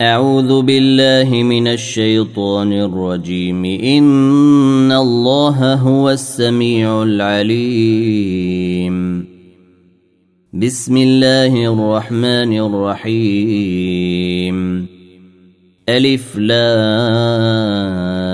أعوذ 0.00 0.62
بالله 0.62 1.42
من 1.42 1.68
الشيطان 1.68 2.72
الرجيم. 2.72 3.64
إن 3.64 4.92
الله 4.92 5.74
هو 5.74 6.10
السميع 6.10 7.02
العليم. 7.02 8.94
بسم 10.52 10.96
الله 10.96 11.72
الرحمن 11.72 12.58
الرحيم. 12.58 14.56
ألف 15.88 16.38
لام. 16.38 18.33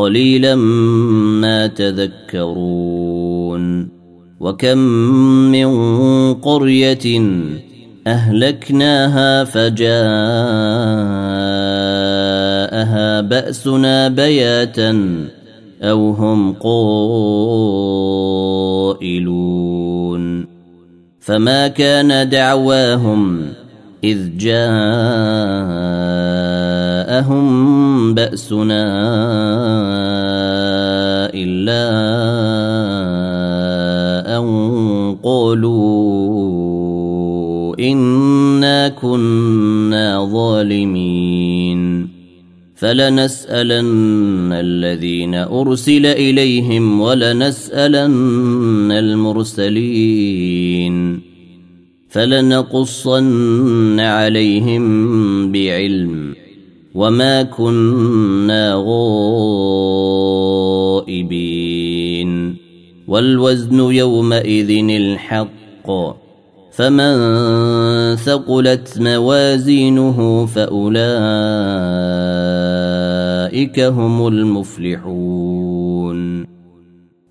قليلا 0.00 0.54
ما 1.44 1.66
تذكرون 1.66 3.64
وكم 4.40 4.78
من 5.52 5.70
قرية 6.34 7.22
أهلكناها 8.06 9.44
فجاءها 9.44 9.90
بأسنا 13.20 14.08
بياتا 14.08 15.24
أو 15.82 16.10
هم 16.10 16.52
قائلون 16.52 16.90
فما 21.20 21.68
كان 21.68 22.28
دعواهم 22.28 23.46
إذ 24.04 24.36
جاءهم 27.10 28.14
بأسنا 28.14 28.84
إلا 31.34 31.82
أن 34.38 34.46
قالوا 35.24 35.80
إنا 37.80 38.88
كنا 38.88 40.28
ظالمين. 40.32 42.08
فلنسألن 42.76 44.52
الذين 44.52 45.34
أرسل 45.34 46.06
إليهم 46.06 47.00
ولنسألن 47.00 48.92
المرسلين. 48.92 50.50
فلنقصن 52.10 54.00
عليهم 54.00 55.52
بعلم. 55.52 56.29
وما 56.94 57.42
كنا 57.42 58.74
غائبين 61.06 62.56
والوزن 63.08 63.78
يومئذ 63.78 64.70
الحق 64.90 65.90
فمن 66.72 68.16
ثقلت 68.16 69.00
موازينه 69.00 70.46
فاولئك 70.46 71.00
هم 73.80 74.26
المفلحون 74.26 75.80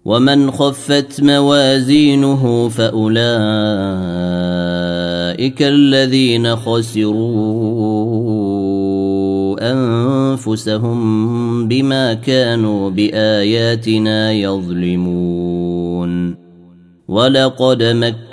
ومن 0.05 0.51
خفت 0.51 1.23
موازينه 1.23 2.69
فاولئك 2.69 3.19
الذين 5.61 6.55
خسروا 6.55 7.88
أنفسهم 9.59 10.99
بما 11.67 12.13
كانوا 12.13 12.89
بآياتنا 12.89 14.31
يظلمون. 14.31 16.35
ولقد 17.07 17.83
مكناكم 17.83 18.31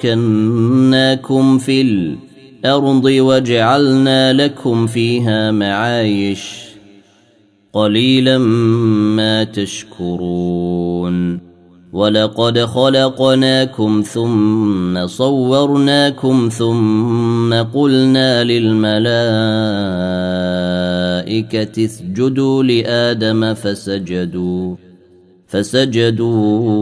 في 1.59 1.81
الأرض 1.81 3.04
وجعلنا 3.04 4.32
لكم 4.32 4.87
فيها 4.87 5.50
معايش 5.50 6.66
قليلا 7.72 8.38
ما 8.38 9.44
تشكرون. 9.44 11.47
ولقد 11.93 12.58
خلقناكم 12.58 14.03
ثم 14.06 15.06
صورناكم 15.06 16.48
ثم 16.53 17.54
قلنا 17.54 18.44
للملائكة 18.44 19.06
اسجدوا 21.78 22.62
لآدم 22.62 23.54
فسجدوا 23.54 24.77
فسجدوا 25.47 26.77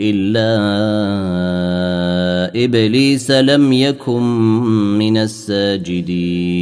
إلا 0.00 0.48
إبليس 2.64 3.30
لم 3.30 3.72
يكن 3.72 4.22
من 4.98 5.16
الساجدين. 5.16 6.58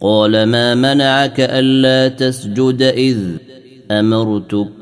قال 0.00 0.42
ما 0.42 0.74
منعك 0.74 1.40
ألا 1.40 2.08
تسجد 2.08 2.82
إذ 2.82 3.18
أمرتك؟ 3.90 4.81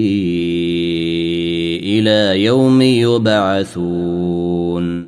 إلى 2.01 2.43
يوم 2.43 2.81
يبعثون. 2.81 5.05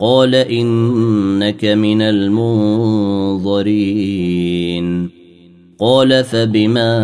قال 0.00 0.34
إنك 0.34 1.64
من 1.64 2.02
المنظرين. 2.02 2.46
قال 5.80 6.24
فبما 6.24 6.96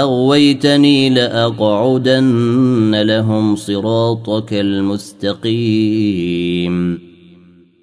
أغويتني 0.00 1.10
لأقعدن 1.10 3.02
لهم 3.02 3.56
صراطك 3.56 4.52
المستقيم. 4.52 5.48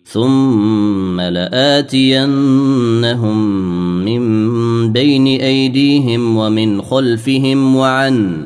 ثم 0.05 1.21
لآتينهم 1.21 2.25
من 4.05 4.91
بين 4.91 5.27
أيديهم 5.27 6.37
ومن 6.37 6.81
خلفهم 6.81 7.75
وعن 7.75 8.45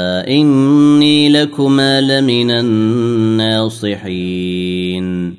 إني 0.27 1.29
لكما 1.29 2.01
لمن 2.01 2.51
الناصحين 3.41 5.35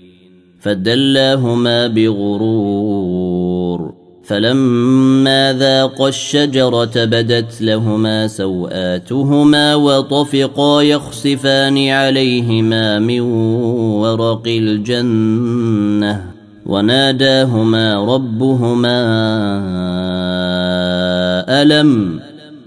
فدلاهما 0.61 1.87
بغرور 1.87 3.93
فلما 4.25 5.53
ذاقا 5.53 6.09
الشجرة 6.09 7.05
بدت 7.05 7.63
لهما 7.63 8.27
سوآتهما 8.27 9.75
وطفقا 9.75 10.83
يخصفان 10.83 11.89
عليهما 11.89 12.99
من 12.99 13.21
ورق 14.01 14.43
الجنة 14.47 16.33
وناداهما 16.67 18.05
ربهما 18.05 19.03
ألم 21.63 22.21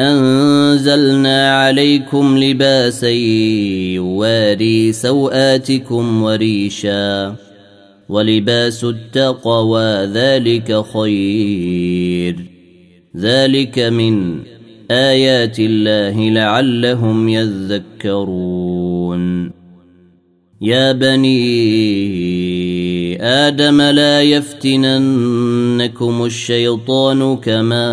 أنزلنا 0.00 1.58
عليكم 1.58 2.38
لباسا 2.38 3.10
يواري 3.94 4.92
سوآتكم 4.92 6.22
وريشا 6.22 7.36
ولباس 8.08 8.84
التقوى 8.84 10.04
ذلك 10.04 10.84
خير. 10.94 12.36
ذلك 13.16 13.78
من 13.78 14.40
آيات 14.90 15.60
الله 15.60 16.30
لعلهم 16.30 17.28
يذكرون. 17.28 19.16
يا 20.60 20.92
بني 20.92 21.46
آدم 23.22 23.82
لا 23.82 24.22
يفتننكم 24.22 26.24
الشيطان 26.24 27.36
كما 27.36 27.92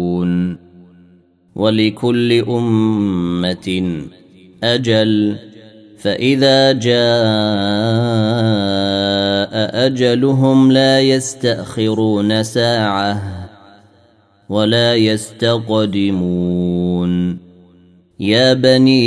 ولكل 1.61 2.43
أمة 2.49 4.01
أجل. 4.63 5.35
فإذا 5.97 6.71
جاء 6.71 6.91
أجلهم 9.85 10.71
لا 10.71 11.01
يستأخرون 11.01 12.43
ساعة 12.43 13.21
ولا 14.49 14.95
يستقدمون. 14.95 16.41
يا 18.19 18.53
بني 18.53 19.01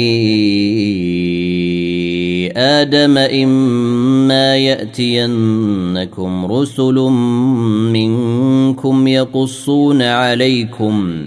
آدم 2.59 3.19
إما 3.19 4.57
يأتينكم 4.57 6.47
رسل 6.53 6.95
منكم 7.93 9.07
يقصون 9.07 10.03
عليكم 10.03 11.27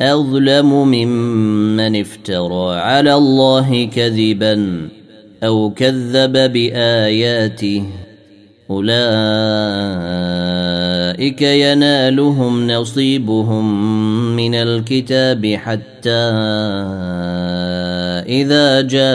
أظلم 0.00 0.88
ممن 0.88 2.00
افترى 2.00 2.76
على 2.76 3.14
الله 3.14 3.84
كذبا 3.84 4.88
أو 5.42 5.70
كذب 5.70 6.32
بآياته. 6.52 7.84
أولئك 8.70 8.92
ينالهم 11.42 12.70
نصيبهم 12.70 13.66
من 14.36 14.54
الكتاب 14.54 15.46
حتى 15.46 16.10
إذا 18.28 18.80
جاءتهم 18.80 19.10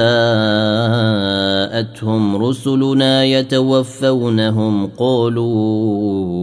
رسلنا 2.36 3.24
يتوفونهم 3.24 4.88
قالوا 4.88 6.42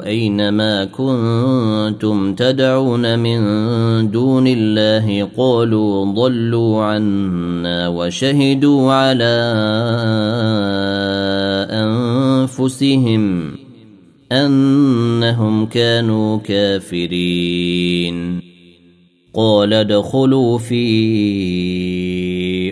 أين 0.00 0.48
ما 0.48 0.84
كنتم 0.84 2.34
تدعون 2.34 3.18
من 3.18 3.40
دون 4.10 4.46
الله 4.46 5.28
قالوا 5.36 6.14
ضلوا 6.14 6.82
عنا 6.82 7.88
وشهدوا 7.88 8.92
على 8.92 9.52
أنفسهم 11.70 13.52
أنهم 14.32 15.66
كانوا 15.66 16.38
كافرين. 16.38 18.42
قال 19.34 19.72
ادخلوا 19.72 20.58
في 20.58 20.82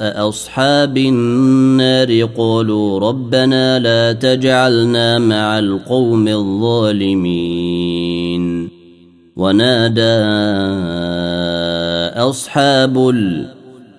أصحاب 0.00 0.98
النار 0.98 2.24
قالوا 2.24 3.00
ربنا 3.00 3.78
لا 3.78 4.12
تجعلنا 4.12 5.18
مع 5.18 5.58
القوم 5.58 6.28
الظالمين 6.28 7.64
ونادى 9.36 10.24
أصحاب 12.16 13.10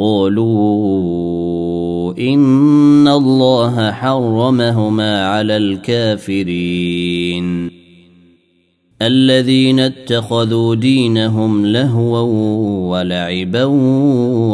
قالوا 0.00 1.60
إن 2.18 3.08
الله 3.08 3.90
حرمهما 3.90 5.26
على 5.26 5.56
الكافرين. 5.56 7.70
الذين 9.02 9.80
اتخذوا 9.80 10.74
دينهم 10.74 11.66
لهوا 11.66 12.20
ولعبا 12.90 13.64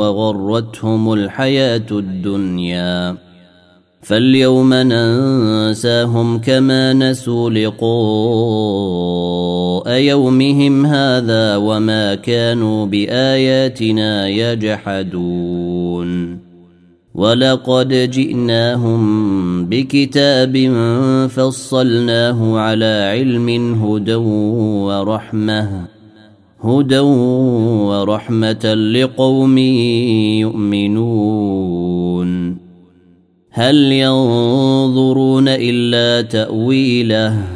وغرتهم 0.01 1.13
الحياة 1.13 1.87
الدنيا. 1.91 3.17
فاليوم 4.03 4.75
ننساهم 4.75 6.39
كما 6.39 6.93
نسوا 6.93 7.51
لقاء 7.51 9.46
يومهم 9.87 10.87
هذا 10.87 11.57
وما 11.57 12.15
كانوا 12.15 12.87
بآياتنا 12.87 14.29
يجحدون. 14.29 16.07
ولقد 17.15 18.11
جئناهم 18.11 19.65
بكتاب 19.65 20.73
فصلناه 21.31 22.59
على 22.59 23.11
علم 23.13 23.49
هدى 23.85 24.15
ورحمة 24.85 25.87
هدى 26.61 26.99
ورحمة 27.89 28.75
لقوم 28.75 29.59
يؤمنون. 30.39 32.57
هل 33.51 33.77
ينظرون 33.77 35.49
إلا 35.49 36.23
تأويله؟ 36.23 37.56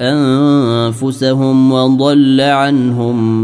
أنفسهم 0.00 1.72
وضل 1.72 2.40
عنهم 2.40 3.42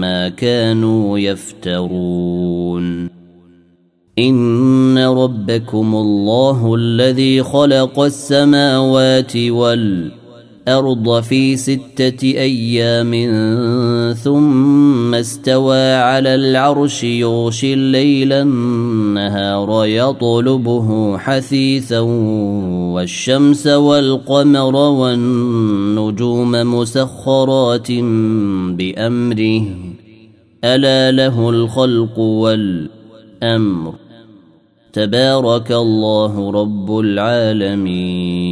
ما 0.00 0.28
كانوا 0.28 1.18
يفترون. 1.18 3.08
إن 4.18 4.98
ربكم 4.98 5.94
الله 5.94 6.74
الذي 6.74 7.42
خلق 7.42 8.00
السماوات 8.00 9.36
والارض 9.36 10.21
الأرض 10.68 11.22
في 11.22 11.56
ستة 11.56 12.22
أيام 12.22 13.12
ثم 14.14 15.14
استوى 15.14 15.94
على 15.94 16.34
العرش 16.34 17.04
يغشي 17.04 17.74
الليل 17.74 18.32
النهار 18.32 19.86
يطلبه 19.86 21.18
حثيثا 21.18 22.00
والشمس 22.94 23.66
والقمر 23.66 24.76
والنجوم 24.76 26.50
مسخرات 26.50 27.92
بأمره. 28.72 29.64
ألا 30.64 31.10
له 31.10 31.50
الخلق 31.50 32.18
والأمر. 32.18 33.94
تبارك 34.92 35.72
الله 35.72 36.50
رب 36.50 36.98
العالمين. 36.98 38.51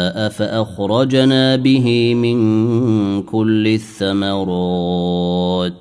فأخرجنا 0.29 1.55
به 1.55 2.15
من 2.15 3.23
كل 3.23 3.67
الثمرات. 3.67 5.73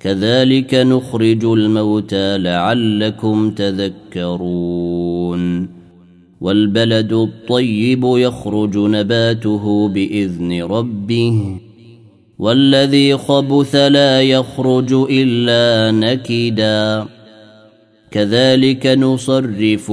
كذلك 0.00 0.74
نخرج 0.74 1.44
الموتى 1.44 2.38
لعلكم 2.38 3.50
تذكرون. 3.50 5.68
والبلد 6.40 7.12
الطيب 7.12 8.04
يخرج 8.04 8.78
نباته 8.78 9.88
بإذن 9.88 10.62
ربه. 10.62 11.60
والذي 12.38 13.16
خبث 13.16 13.76
لا 13.76 14.22
يخرج 14.22 15.06
إلا 15.10 15.90
نكدا. 15.90 17.06
كذلك 18.10 18.86
نصرف 18.86 19.92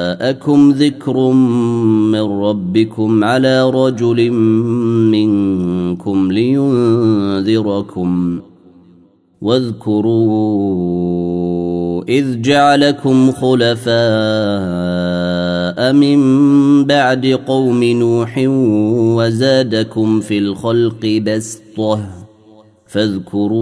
جاءكم 0.11 0.71
ذكر 0.71 1.17
من 2.11 2.21
ربكم 2.21 3.23
على 3.23 3.69
رجل 3.69 4.31
منكم 5.11 6.31
لينذركم 6.31 8.11
واذكروا 9.41 10.51
إذ 12.09 12.41
جعلكم 12.41 13.31
خلفاء 13.31 13.93
من 15.93 16.19
بعد 16.85 17.25
قوم 17.47 17.83
نوح 17.83 18.43
وزادكم 19.17 20.19
في 20.19 20.37
الخلق 20.37 21.21
بسطة 21.25 21.99
فاذكروا 22.87 23.61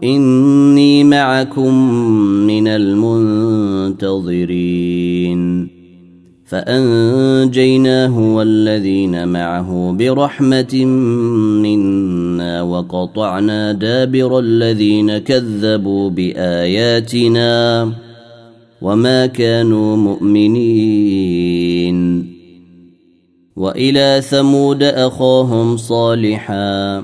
إني 0.03 1.03
معكم 1.03 1.89
من 2.47 2.67
المنتظرين. 2.67 4.15
فأنجيناه 6.45 8.35
والذين 8.35 9.27
معه 9.27 9.91
برحمة 9.91 10.85
منا 11.65 12.61
وقطعنا 12.61 13.71
دابر 13.71 14.39
الذين 14.39 15.17
كذبوا 15.17 16.09
بآياتنا 16.09 17.91
وما 18.81 19.25
كانوا 19.25 19.97
مؤمنين. 19.97 21.45
وإلى 23.55 24.21
ثمود 24.29 24.83
أخاهم 24.83 25.77
صالحا. 25.77 27.03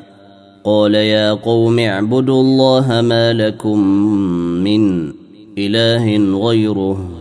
قال 0.64 0.96
يا 0.96 1.34
قوم 1.34 1.80
اعبدوا 1.80 2.42
الله 2.42 3.02
ما 3.02 3.34
لكم 3.34 3.80
من 4.64 5.14
إله 5.58 6.18
غيره. 6.48 7.21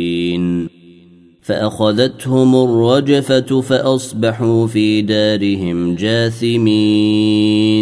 فأخذتهم 1.41 2.55
الرجفة 2.55 3.61
فأصبحوا 3.61 4.67
في 4.67 5.01
دارهم 5.01 5.95
جاثمين. 5.95 7.81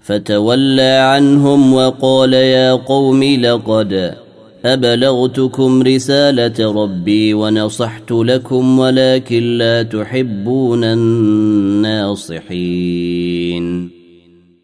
فتولى 0.00 0.98
عنهم 1.02 1.74
وقال 1.74 2.32
يا 2.32 2.72
قوم 2.72 3.24
لقد 3.24 4.14
أبلغتكم 4.64 5.82
رسالة 5.82 6.82
ربي 6.82 7.34
ونصحت 7.34 8.12
لكم 8.12 8.78
ولكن 8.78 9.58
لا 9.58 9.82
تحبون 9.82 10.84
الناصحين. 10.84 12.40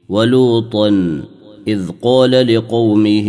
ولوطا 0.08 1.20
إذ 1.68 1.80
قال 2.02 2.54
لقومه 2.56 3.28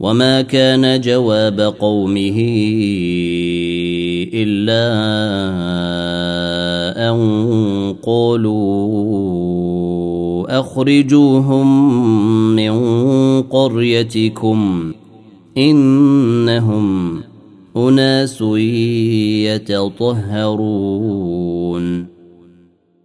وما 0.00 0.42
كان 0.42 1.00
جواب 1.00 1.60
قومه 1.60 2.38
الا 4.34 4.88
ان 7.10 7.18
قالوا 8.02 9.08
اخرجوهم 10.60 11.68
من 12.56 12.72
قريتكم 13.42 14.92
انهم 15.58 17.20
اناس 17.76 18.40
يتطهرون 20.30 22.06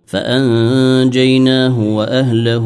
فانجيناه 0.05 1.95
واهله 1.95 2.65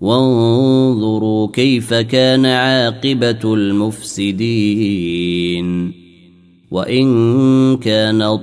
وانظروا 0.00 1.48
كيف 1.52 1.94
كان 1.94 2.46
عاقبة 2.46 3.54
المفسدين. 3.54 5.20
وإن 6.70 7.76
كان 7.76 8.36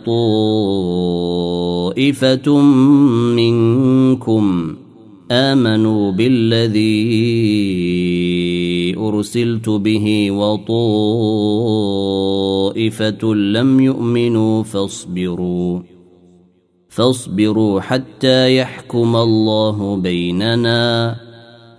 طائفة 1.96 2.62
منكم 3.36 4.76
آمنوا 5.32 6.12
بالذي 6.12 6.78
أرسلت 8.98 9.70
به 9.70 10.32
وطائفة 10.32 10.84
لم 13.34 13.80
يؤمنوا 13.80 14.64
فاصبروا 14.64 15.80
فاصبروا 16.90 17.82
حتى 17.82 18.58
يحكم 18.58 19.16
الله 19.16 19.96
بيننا 19.96 21.16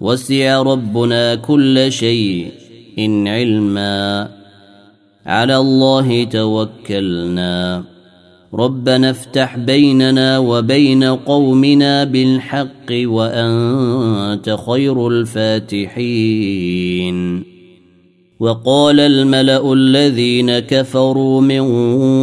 وسع 0.00 0.62
ربنا 0.62 1.34
كل 1.34 1.92
شيء 1.92 2.46
إن 2.98 3.28
علما. 3.28 4.28
على 5.26 5.56
الله 5.56 6.24
توكلنا. 6.24 7.84
ربنا 8.54 9.10
افتح 9.10 9.58
بيننا 9.58 10.38
وبين 10.38 11.04
قومنا 11.04 12.04
بالحق 12.04 12.90
وأنت 12.90 14.56
خير 14.66 15.08
الفاتحين. 15.08 16.60
وقال 18.40 19.00
الملأ 19.00 19.72
الذين 19.72 20.58
كفروا 20.58 21.40
من 21.40 21.62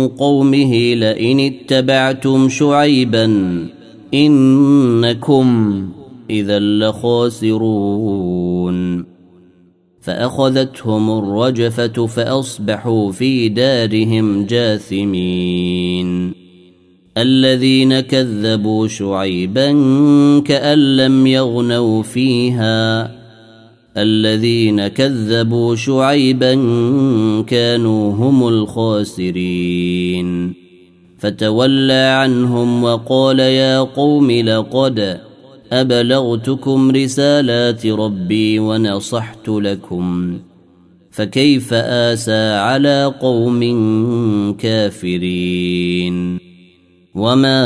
قومه 0.08 0.94
لئن 0.94 1.40
اتبعتم 1.40 2.50
شعيبا 2.50 3.26
إنكم 4.14 5.90
إذا 6.30 6.60
لخاسرون. 6.60 7.58
فأخذتهم 10.02 11.20
الرجفة 11.20 12.06
فأصبحوا 12.06 13.12
في 13.12 13.50
دارهم 13.50 14.46
جاثمين. 14.46 16.34
الذين 17.18 18.00
كذبوا 18.00 18.88
شعيبا 18.88 19.72
كأن 20.40 20.98
لم 20.98 21.28
يغنوا 21.28 22.04
فيها. 22.04 23.12
الذين 23.98 24.88
كذبوا 24.88 25.76
شعيبا 25.76 26.54
كانوا 27.48 28.14
هم 28.14 28.48
الخاسرين. 28.48 30.54
فتولى 31.18 31.94
عنهم 31.94 32.84
وقال 32.84 33.40
يا 33.40 33.80
قوم 33.80 34.32
لقد 34.32 35.27
أبلغتكم 35.72 36.92
رسالات 36.92 37.86
ربي 37.86 38.60
ونصحت 38.60 39.50
لكم 39.50 40.38
فكيف 41.12 41.74
آسى 41.74 42.54
على 42.54 43.14
قوم 43.22 43.62
كافرين؟ 44.54 46.38
وما 47.18 47.60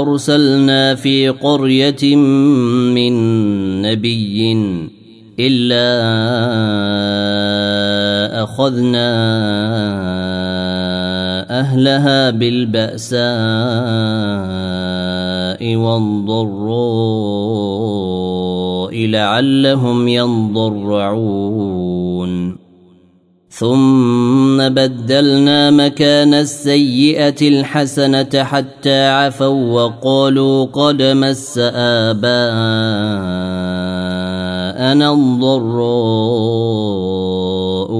أرسلنا 0.00 0.94
في 0.94 1.28
قرية 1.28 2.16
من 2.94 3.12
نبي 3.82 4.56
إلا 5.38 5.88
أخذنا 8.42 9.08
أهلها 11.50 12.30
بالبأساء 12.30 13.18
والضراء 15.76 16.88
لعلهم 19.06 20.08
ينضرعون. 20.08 21.28
ثم 23.50 24.68
بدلنا 24.68 25.70
مكان 25.70 26.34
السيئة 26.34 27.48
الحسنة 27.48 28.44
حتى 28.44 29.08
عفوا 29.08 29.84
وقالوا 29.84 30.64
قد 30.64 31.02
مس 31.02 31.58
آباءنا 31.74 32.32
الضراء. 35.12 37.07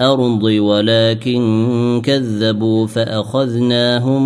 والارض 0.00 0.42
ولكن 0.42 2.00
كذبوا 2.04 2.86
فأخذناهم 2.86 4.22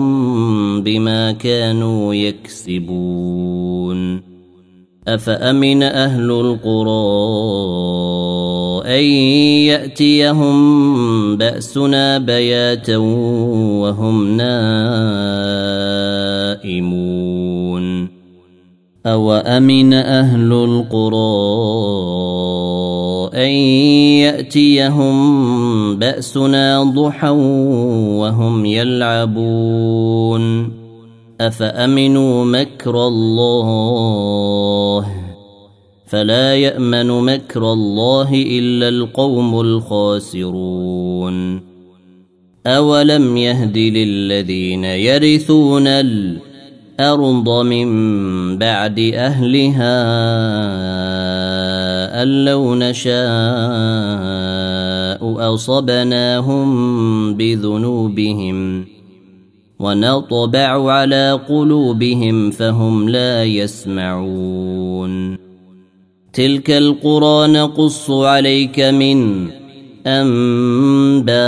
بما 0.83 1.33
كانوا 1.33 2.15
يكسبون. 2.15 3.55
أفأمن 5.09 5.83
أهل 5.83 6.31
القرى 6.31 6.95
أن 8.87 9.05
يأتيهم 9.75 10.57
بأسنا 11.37 12.19
بياتا 12.19 12.97
وهم 12.97 14.37
نائمون؟ 14.37 14.65
أوأمن 19.07 19.95
أهل 19.95 20.53
القرى 20.53 22.34
ان 23.35 23.51
ياتيهم 24.23 25.17
باسنا 25.97 26.83
ضحى 26.83 27.29
وهم 28.19 28.67
يلعبون 28.67 30.73
افامنوا 31.41 32.45
مكر 32.45 33.07
الله 33.07 35.07
فلا 36.07 36.55
يامن 36.55 37.07
مكر 37.07 37.73
الله 37.73 38.35
الا 38.35 38.89
القوم 38.89 39.61
الخاسرون 39.61 41.61
اولم 42.67 43.37
يهد 43.37 43.79
للذين 43.79 44.85
يرثون 44.85 45.87
الأرض 45.87 47.49
من 47.49 47.89
بعد 48.59 48.99
اهلها 49.15 50.05
أن 52.23 52.45
لو 52.45 52.75
نشاء 52.75 53.15
أصبناهم 55.55 56.69
بذنوبهم 57.35 58.87
ونطبع 59.79 60.93
على 60.93 61.41
قلوبهم 61.49 62.51
فهم 62.51 63.09
لا 63.09 63.45
يسمعون. 63.45 65.39
تلك 66.33 66.71
القرى 66.71 67.47
نقص 67.53 68.11
عليك 68.11 68.81
من 68.81 69.49
أنبائها 70.07 71.45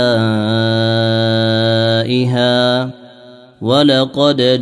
ولقد 3.61 4.61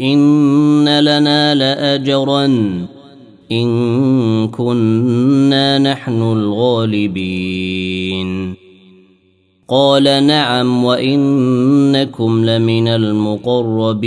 إن 0.01 0.99
لنا 0.99 1.55
لأجرا 1.55 2.45
إن 3.53 4.49
كنا 4.49 5.79
نحن 5.79 6.23
الغالبين. 6.23 7.47
قال 9.69 10.27
نعم 10.27 10.85
وإنكم 10.85 12.45
لمن 12.45 12.89
المقربين. 12.89 14.07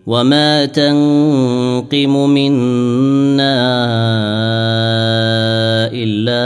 وما 0.07 0.65
تنقم 0.65 2.31
منا 2.31 3.55
إلا 5.93 6.45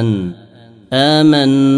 أن 0.00 0.32
آمنا 0.92 1.77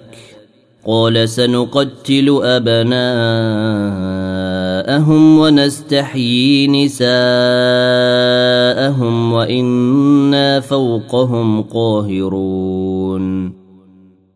قال 0.87 1.29
سنقتل 1.29 2.39
أبناءهم 2.43 2.99
ونستحيي 5.39 6.67
نساءهم 6.67 7.13
وإنا 9.33 10.59
فوقهم 10.59 11.61
قاهرون. 11.61 13.53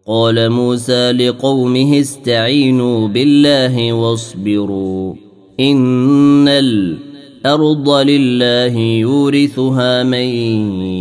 قال 0.07 0.49
موسى 0.49 1.11
لقومه 1.11 1.99
استعينوا 1.99 3.07
بالله 3.07 3.93
واصبروا 3.93 5.13
إن 5.59 6.47
الأرض 6.47 7.89
لله 7.89 8.77
يورثها 8.77 10.03
من 10.03 10.27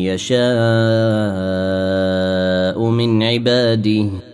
يشاء 0.09 0.40
من 2.90 3.22
عباده. 3.22 4.34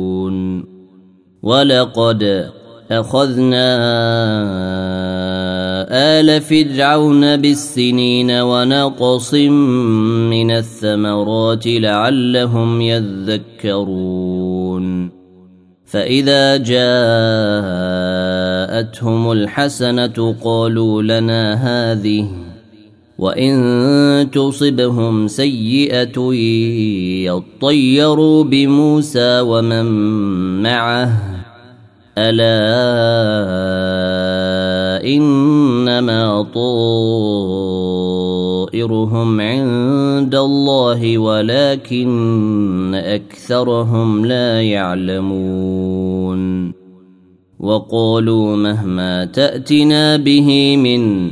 ولقد 1.43 2.51
أخذنا 2.91 3.67
آل 6.19 6.41
فرعون 6.41 7.37
بالسنين 7.37 8.31
ونقص 8.31 9.33
من 9.33 10.51
الثمرات 10.51 11.63
لعلهم 11.65 12.81
يذكرون. 12.81 14.11
فإذا 15.85 16.57
جاءتهم 16.57 16.81
الحسنة 19.31 20.35
قالوا 20.43 21.01
لنا 21.01 21.53
هذه 21.53 22.50
وان 23.21 24.31
تصبهم 24.31 25.27
سيئه 25.27 26.33
يطيروا 27.29 28.43
بموسى 28.43 29.41
ومن 29.41 29.85
معه 30.63 31.11
الا 32.17 32.57
انما 35.05 36.47
طائرهم 38.73 39.41
عند 39.41 40.35
الله 40.35 41.17
ولكن 41.17 42.95
اكثرهم 42.95 44.25
لا 44.25 44.61
يعلمون 44.61 46.41
وقالوا 47.59 48.55
مهما 48.55 49.25
تاتنا 49.25 50.17
به 50.17 50.77
من 50.77 51.31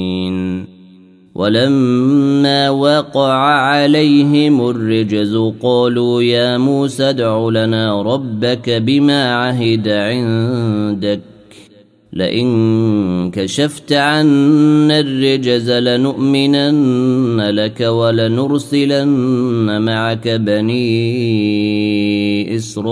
ولما 1.41 2.69
وقع 2.69 3.33
عليهم 3.33 4.69
الرجز 4.69 5.37
قالوا 5.61 6.23
يا 6.23 6.57
موسى 6.57 7.09
ادع 7.09 7.49
لنا 7.49 8.01
ربك 8.01 8.69
بما 8.69 9.35
عهد 9.35 9.87
عندك. 9.87 11.19
لئن 12.13 13.31
كشفت 13.31 13.93
عنا 13.93 14.99
الرجز 14.99 15.71
لنؤمنن 15.71 17.41
لك 17.41 17.81
ولنرسلن 17.81 19.15
معك 19.81 20.27
بني 20.27 20.95
إسرائيل. 22.55 22.91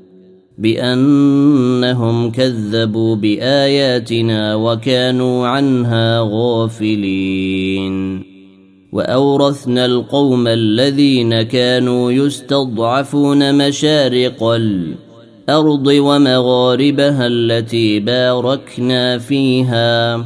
بأنهم 0.61 2.31
كذبوا 2.31 3.15
بآياتنا 3.15 4.55
وكانوا 4.55 5.47
عنها 5.47 6.19
غافلين. 6.31 8.23
وأورثنا 8.91 9.85
القوم 9.85 10.47
الذين 10.47 11.41
كانوا 11.41 12.11
يستضعفون 12.11 13.67
مشارق 13.67 14.43
الأرض 14.43 15.87
ومغاربها 15.87 17.27
التي 17.27 17.99
باركنا 17.99 19.17
فيها. 19.17 20.25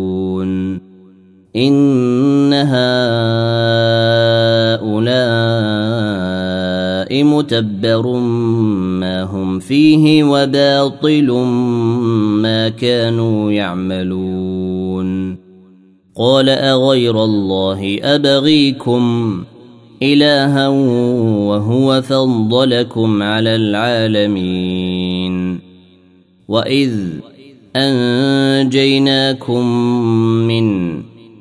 إن 1.55 2.53
هؤلاء 2.53 2.71
متبر 7.23 8.19
ما 8.99 9.23
هم 9.23 9.59
فيه 9.59 10.23
وباطل 10.23 11.31
ما 12.41 12.69
كانوا 12.69 13.51
يعملون. 13.51 15.37
قال 16.15 16.49
أغير 16.49 17.23
الله 17.23 17.99
أبغيكم 18.03 19.43
إلها 20.03 20.67
وهو 21.47 22.01
فضلكم 22.01 23.23
على 23.23 23.55
العالمين. 23.55 24.91
وإذ 26.47 26.91
أنجيناكم 27.75 29.65
من 30.47 31.10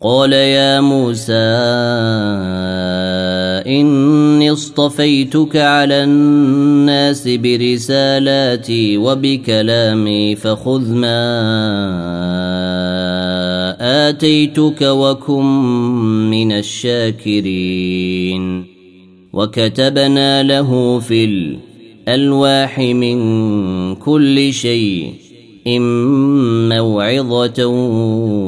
قال 0.00 0.32
يا 0.32 0.80
موسى 0.80 1.32
إني 3.66 4.52
اصطفيتك 4.52 5.56
على 5.56 6.04
الناس 6.04 7.28
برسالاتي 7.28 8.96
وبكلامي 8.96 10.36
فخذ 10.36 10.92
ما 10.92 11.18
آتيتك 14.08 14.82
وكن 14.82 15.44
من 16.30 16.52
الشاكرين. 16.52 17.98
وكتبنا 19.32 20.42
له 20.42 20.98
في 20.98 21.24
الألواح 21.24 22.78
من 22.78 23.18
كل 23.94 24.52
شيء. 24.52 25.27
موعظة 26.68 27.66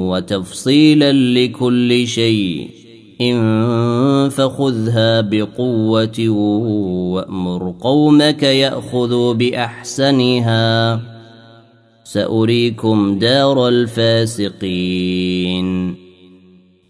وتفصيلا 0.08 1.12
لكل 1.12 2.06
شيء 2.06 2.70
إن 3.20 4.28
فخذها 4.28 5.20
بقوة 5.20 6.28
وأمر 7.14 7.74
قومك 7.80 8.42
يأخذوا 8.42 9.34
بأحسنها. 9.34 11.00
سأريكم 12.04 13.18
دار 13.18 13.68
الفاسقين. 13.68 14.90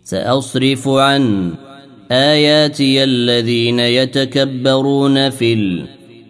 سأصرف 0.05 0.89
عن 0.89 1.53
آياتي 2.11 3.05
الذين 3.05 3.81
يتكبرون 3.81 5.31
في 5.31 5.53
الأرض 5.53 6.00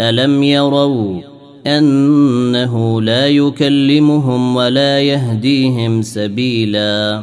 الم 0.00 0.42
يروا 0.42 1.20
انه 1.66 3.02
لا 3.02 3.28
يكلمهم 3.28 4.56
ولا 4.56 5.00
يهديهم 5.00 6.02
سبيلا 6.02 7.22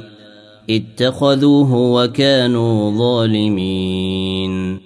اتخذوه 0.70 1.74
وكانوا 1.76 2.92
ظالمين 2.98 4.80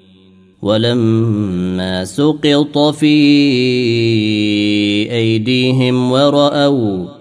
ولما 0.61 2.05
سقط 2.05 2.77
في 2.77 3.15
ايديهم 5.11 6.11
وراوا 6.11 7.20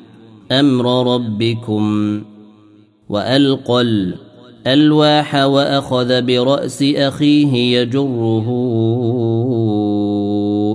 أمر 0.51 1.13
ربكم 1.13 2.21
وألقى 3.09 3.81
الألواح 3.81 5.35
وأخذ 5.35 6.21
برأس 6.21 6.83
أخيه 6.83 7.79
يجره 7.79 8.47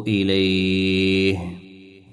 إليه. 0.09 1.39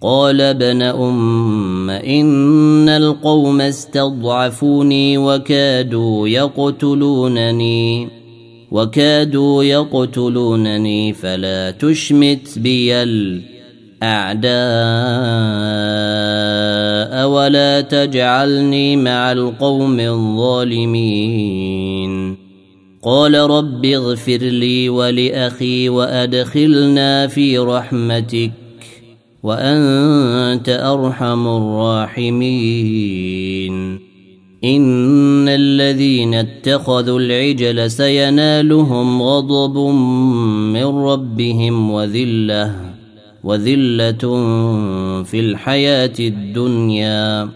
قال 0.01 0.41
ابن 0.41 0.81
أم 0.81 1.89
إن 1.89 2.89
القوم 2.89 3.61
استضعفوني 3.61 5.17
وكادوا 5.17 6.27
يقتلونني 6.27 8.07
وكادوا 8.71 9.63
يقتلونني 9.63 11.13
فلا 11.13 11.71
تشمت 11.71 12.59
بي 12.59 12.93
الاعداء 14.03 14.43
ولا 17.29 17.81
تجعلني 17.81 18.95
مع 18.95 19.31
القوم 19.31 19.99
الظالمين. 19.99 21.63
قال 23.03 23.35
رب 23.35 23.85
اغفر 23.85 24.37
لي 24.37 24.89
ولأخي 24.89 25.89
وأدخلنا 25.89 27.27
في 27.27 27.57
رحمتك 27.57 28.51
وأنت 29.43 30.69
أرحم 30.69 31.47
الراحمين. 31.47 32.93
إن 34.63 35.47
الذين 35.49 36.33
اتخذوا 36.33 37.19
العجل 37.19 37.91
سينالهم 37.91 39.21
غضب 39.23 39.77
من 40.73 40.85
ربهم 40.85 41.91
وذلة. 41.91 42.92
وذلة 43.43 44.43
في 45.23 45.39
الحياة 45.39 46.13
الدنيا 46.19 47.49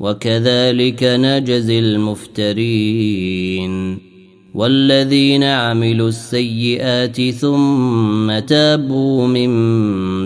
وكذلك 0.00 1.02
نجزي 1.02 1.78
المفترين. 1.78 3.50
والذين 4.54 5.44
عملوا 5.44 6.08
السيئات 6.08 7.20
ثم 7.20 8.38
تابوا 8.38 9.26
من 9.26 9.50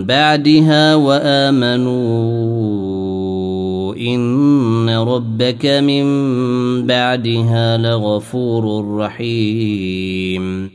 بعدها 0.05 0.95
وآمنوا 0.95 1.95
إن 3.95 4.89
ربك 4.89 5.65
من 5.65 6.05
بعدها 6.87 7.77
لغفور 7.77 8.95
رحيم. 8.97 10.74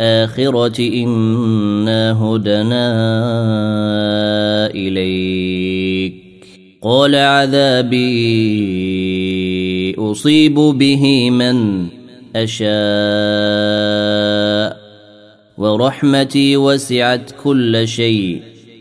الآخرة 0.00 0.80
إنا 0.80 2.12
هدنا 2.12 2.86
إليك. 4.74 6.14
قال 6.82 7.14
عذابي 7.14 7.96
أصيب 9.98 10.54
به 10.54 11.30
من 11.30 11.86
أشاء. 12.36 12.66
ورحمتي 15.58 16.56
وسعت 16.56 17.30
كل 17.44 17.88
شيء. 17.88 18.55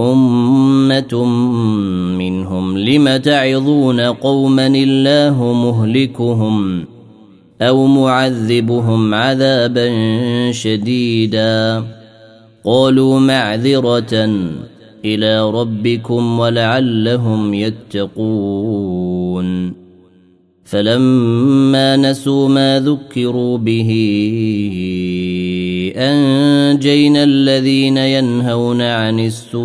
أمة 0.00 1.24
منهم 2.18 2.78
لم 2.78 3.16
تعظون 3.16 4.00
قوما 4.00 4.66
الله 4.66 5.52
مهلكهم 5.52 6.84
أو 7.62 7.86
معذبهم 7.86 9.14
عذابا 9.14 9.92
شديدا؟ 10.52 11.84
قالوا 12.64 13.20
معذرة 13.20 14.30
إلى 15.04 15.50
ربكم 15.50 16.38
ولعلهم 16.38 17.54
يتقون. 17.54 19.02
فلما 20.64 21.96
نسوا 21.96 22.48
ما 22.48 22.80
ذكروا 22.80 23.58
به 23.58 23.90
أنجينا 25.96 27.24
الذين 27.24 27.96
ينهون 27.96 28.82
عن 28.82 29.20
السوء 29.20 29.62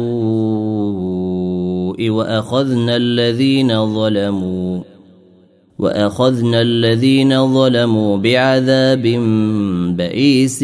وأخذنا 2.09 2.95
الذين 2.95 3.93
ظلموا 3.95 4.83
وأخذنا 5.79 6.61
الذين 6.61 7.53
ظلموا 7.53 8.17
بعذاب 8.17 9.01
بئيس 9.97 10.63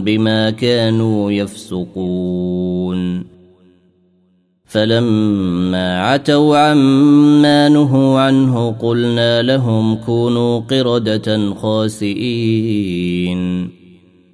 بما 0.00 0.50
كانوا 0.50 1.32
يفسقون. 1.32 3.24
فلما 4.64 6.00
عتوا 6.00 6.58
عما 6.58 7.68
نهوا 7.68 8.20
عنه 8.20 8.70
قلنا 8.70 9.42
لهم 9.42 9.94
كونوا 9.94 10.60
قردة 10.60 11.54
خاسئين. 11.54 13.44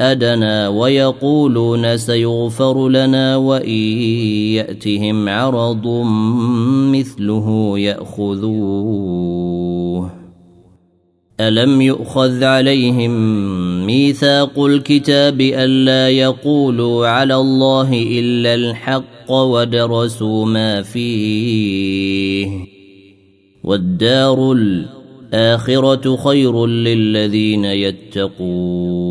أدنى 0.00 0.66
ويقولون 0.66 1.96
سيغفر 1.96 2.88
لنا 2.88 3.36
وإن 3.36 3.78
يأتهم 4.56 5.28
عرض 5.28 5.86
مثله 6.92 7.78
يأخذوه. 7.78 9.30
ألم 11.40 11.80
يؤخذ 11.80 12.44
عليهم 12.44 13.10
ميثاق 13.86 14.64
الكتاب 14.64 15.40
ألا 15.40 16.08
يقولوا 16.08 17.06
على 17.06 17.34
الله 17.34 17.92
إلا 17.92 18.54
الحق 18.54 19.32
ودرسوا 19.32 20.46
ما 20.46 20.82
فيه؟ 20.82 22.48
والدار 23.64 24.52
الآخرة 24.52 26.16
خير 26.16 26.66
للذين 26.66 27.64
يتقون. 27.64 29.10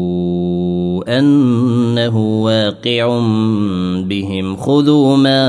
أنه 1.07 2.17
واقع 2.43 3.19
بهم. 4.01 4.55
خذوا 4.55 5.17
ما 5.17 5.41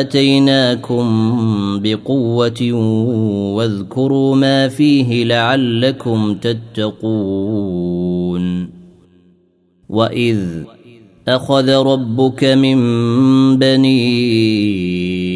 آتيناكم 0.00 1.06
بقوة 1.82 2.72
واذكروا 3.54 4.36
ما 4.36 4.68
فيه 4.68 5.24
لعلكم 5.24 6.34
تتقون. 6.34 7.66
وإذ 9.88 10.38
أخذ 11.28 11.70
ربك 11.70 12.44
من 12.44 12.78
بني 13.58 15.35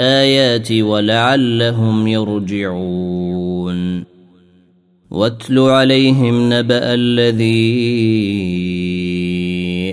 الآيات 0.00 0.72
ولعلهم 0.72 2.08
يرجعون. 2.08 4.04
واتل 5.10 5.58
عليهم 5.58 6.52
نبأ 6.52 6.80
الذي 6.82 7.46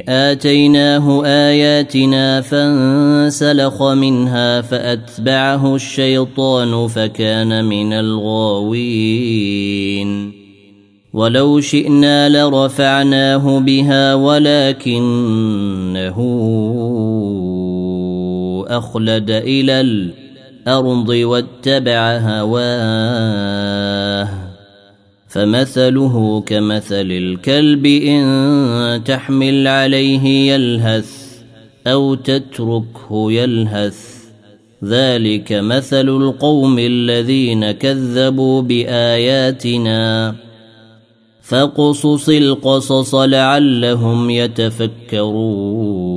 آتيناه 0.10 1.26
آياتنا 1.26 2.42
فانسلخ 2.42 3.84
منها 3.84 4.62
فأتبعه 4.62 5.76
الشيطان 5.76 6.88
فكان 6.88 7.66
من 7.66 7.94
الغاوين. 7.94 9.28
ولو 11.14 11.60
شئنا 11.62 12.30
لرفعناه 12.30 13.60
بها 13.60 14.16
ولكنه 14.16 14.98
أخلد 18.68 19.30
إلى 19.30 19.82
الأرض 19.82 21.10
واتبع 21.10 22.18
هواه. 22.18 22.68
فمثله 25.28 26.42
كمثل 26.42 27.12
الكلب 27.12 27.86
إن 27.86 29.02
تحمل 29.06 29.68
عليه 29.68 30.54
يلهث 30.54 31.12
أو 31.88 32.16
تتركه 32.16 33.32
يلهث. 33.32 34.18
ذلك 34.84 35.54
مثل 35.54 36.10
القوم 36.10 36.80
الذين 36.80 37.72
كذبوا 37.72 38.62
بآياتنا. 38.62 40.36
فاقصص 41.42 42.30
القصص 42.30 43.16
لعلهم 43.16 44.30
يتفكرون. 44.30 46.17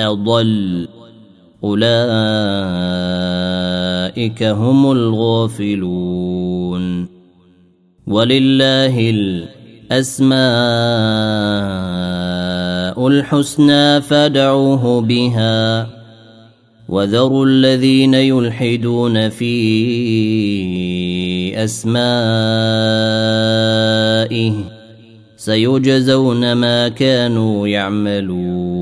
أضل. 0.00 0.88
أولئك 1.64 1.92
هم 4.42 4.92
الغافلون. 4.92 7.08
ولله 8.06 9.10
الأسماء 9.10 10.32
الحسنى 13.08 14.00
فادعوه 14.00 15.00
بها. 15.00 15.88
وذروا 16.88 17.46
الذين 17.46 18.14
يلحدون 18.14 19.28
في 19.28 19.52
أسمائه. 21.64 22.02
سيجزون 25.36 26.52
ما 26.52 26.88
كانوا 26.88 27.68
يعملون. 27.68 28.81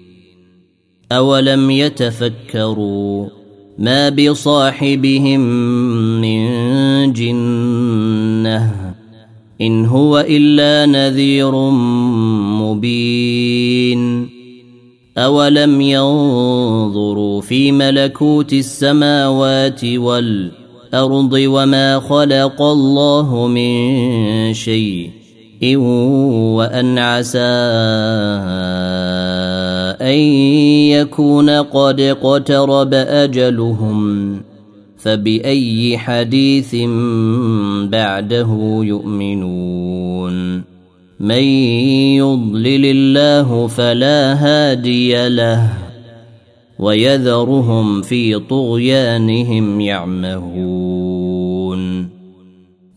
اولم 1.11 1.71
يتفكروا 1.71 3.27
ما 3.77 4.09
بصاحبهم 4.09 5.39
من 6.21 7.13
جنه 7.13 8.71
ان 9.61 9.85
هو 9.85 10.25
الا 10.29 10.85
نذير 10.85 11.55
مبين 12.61 14.29
أولم 15.17 15.81
ينظروا 15.81 17.41
في 17.41 17.71
ملكوت 17.71 18.53
السماوات 18.53 19.85
والأرض 19.85 21.33
وما 21.33 21.99
خلق 21.99 22.61
الله 22.61 23.47
من 23.47 24.53
وأن 25.63 26.97
عسى 26.97 27.39
أن 30.01 30.17
يكون 30.89 31.49
قد 31.49 31.99
اقترب 31.99 32.93
أجلهم 32.93 34.41
فبأي 34.97 35.97
حديث 35.97 36.75
بعده 37.85 38.79
يؤمنون 38.83 40.63
من 41.19 41.43
يضلل 42.17 42.85
الله 42.85 43.67
فلا 43.67 44.33
هادي 44.33 45.29
له 45.29 45.69
ويذرهم 46.79 48.01
في 48.01 48.39
طغيانهم 48.39 49.81
يعمهون 49.81 51.00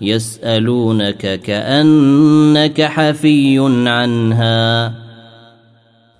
يسألونك 0.00 1.40
كأنك 1.40 2.82
حفي 2.82 3.58
عنها. 3.88 4.92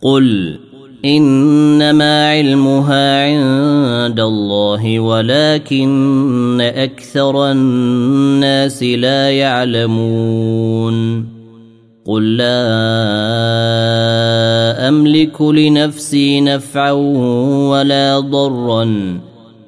قل 0.03 0.59
إنما 1.05 2.29
علمها 2.29 3.24
عند 3.24 4.20
الله 4.20 5.01
ولكن 5.01 6.61
أكثر 6.61 7.51
الناس 7.51 8.83
لا 8.83 9.31
يعلمون. 9.31 11.29
قل 12.07 12.37
لا 12.37 12.49
أملك 14.89 15.43
لنفسي 15.43 16.41
نفعا 16.41 16.93
ولا 17.70 18.20
ضرا. 18.20 19.20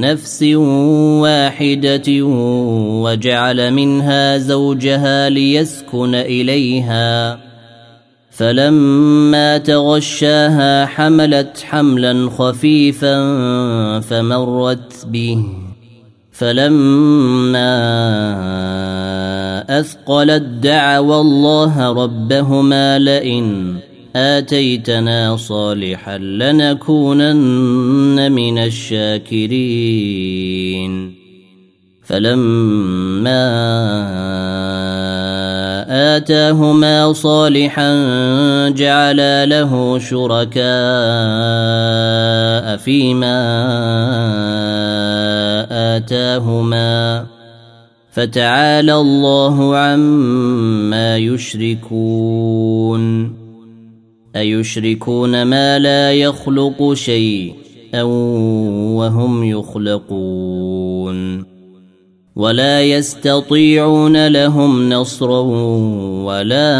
نفس 0.00 0.42
واحدة 1.22 2.22
وجعل 3.02 3.70
منها 3.70 4.38
زوجها 4.38 5.28
ليسكن 5.28 6.14
إليها. 6.14 7.38
فلما 8.30 9.58
تغشاها 9.58 10.86
حملت 10.86 11.64
حملا 11.68 12.30
خفيفا 12.30 13.20
فمرت 14.00 15.06
به. 15.06 15.44
فلما 16.32 17.76
أثقلت 19.80 20.42
دعوا 20.42 21.20
الله 21.20 21.92
ربهما 21.92 22.98
لئن 22.98 23.76
آتيتنا 24.16 25.36
صالحا 25.36 26.18
لنكونن 26.18 27.36
من 28.32 28.58
الشاكرين. 28.58 30.06
فلما 32.04 33.46
آتاهما 36.16 37.12
صالحا 37.12 37.92
جعلا 38.68 39.46
له 39.46 39.98
شركاء 39.98 40.66
فيما 42.76 43.40
آتاهما. 45.96 47.26
فتعالى 48.12 48.94
الله 48.94 49.76
عما 49.76 51.16
يشركون. 51.16 52.66
أيشركون 54.36 55.42
ما 55.42 55.78
لا 55.78 56.12
يخلق 56.12 56.92
شيئا 56.92 58.02
وهم 58.92 59.44
يخلقون 59.44 61.16
ولا 62.36 62.82
يستطيعون 62.82 64.26
لهم 64.26 64.90
نصرا 64.90 65.40
ولا 66.24 66.72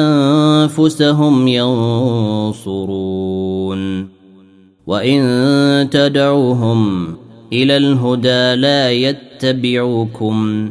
أنفسهم 0.00 1.48
ينصرون 1.48 3.00
وإن 4.86 5.88
تدعوهم 5.90 7.06
إلى 7.52 7.76
الهدى 7.76 8.54
لا 8.54 8.90
يتبعوكم 8.90 10.70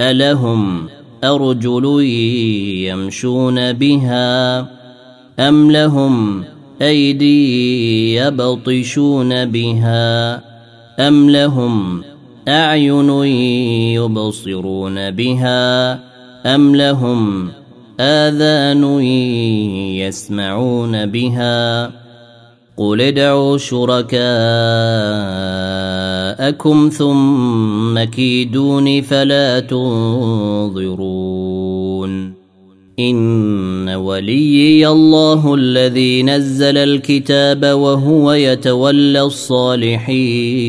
ألهم 0.00 0.88
أرجل 1.24 2.02
يمشون 2.86 3.72
بها 3.72 4.58
أم 5.38 5.70
لهم 5.70 6.44
أيدي 6.82 8.14
يبطشون 8.14 9.44
بها 9.44 10.34
أم 11.08 11.30
لهم 11.30 12.02
أعين 12.48 13.10
يبصرون 13.94 15.10
بها 15.10 15.92
أم 16.46 16.76
لهم 16.76 17.50
آذان 18.00 19.00
يسمعون 19.98 21.06
بها 21.06 21.90
قل 22.78 23.00
ادعوا 23.00 23.58
شركاءكم 23.58 24.08
ثم 26.88 28.04
كيدون 28.04 29.02
فلا 29.02 29.60
تنظرون. 29.60 30.88
إن 32.98 33.88
وليي 33.88 34.88
الله 34.88 35.54
الذي 35.54 36.22
نزل 36.22 36.76
الكتاب 36.76 37.64
وهو 37.64 38.32
يتولى 38.32 39.20
الصالحين. 39.22 40.68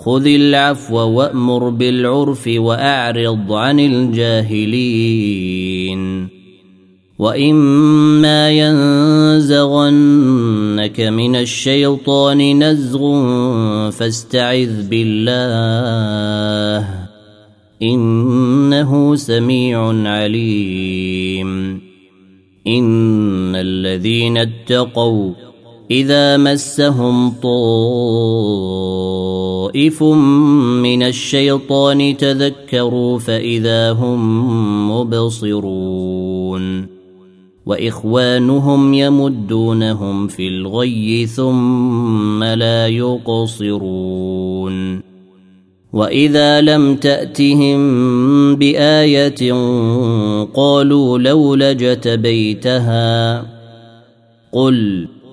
خذ 0.00 0.24
العفو 0.26 0.96
وأمر 0.96 1.68
بالعرف 1.68 2.50
وأعرض 2.56 3.52
عن 3.52 3.80
الجاهلين. 3.80 5.20
وإما 7.18 8.50
ينزغنك 8.50 11.00
من 11.00 11.36
الشيطان 11.36 12.64
نزغ 12.64 13.20
فاستعذ 13.90 14.88
بالله 14.88 16.88
إنه 17.82 19.16
سميع 19.16 20.08
عليم. 20.08 21.80
إن 22.66 23.56
الذين 23.56 24.38
اتقوا 24.38 25.32
إذا 25.90 26.36
مسهم 26.36 27.30
طائف 29.70 30.02
من 30.82 31.02
الشيطان 31.02 32.16
تذكروا 32.16 33.18
فإذا 33.18 33.92
هم 33.92 34.90
مبصرون. 34.90 36.86
وإخوانهم 37.66 38.94
يمدونهم 38.94 40.28
في 40.28 40.48
الغي 40.48 41.26
ثم 41.26 42.44
لا 42.44 42.86
يقصرون. 42.86 44.30
وإذا 45.92 46.60
لم 46.60 46.96
تأتهم 46.96 47.80
بآية 48.56 49.52
قالوا 50.54 51.18
لولا 51.18 51.72
جتبيتها 51.72 53.46
قل 54.52 55.08